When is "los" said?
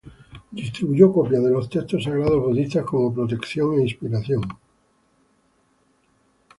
1.51-1.69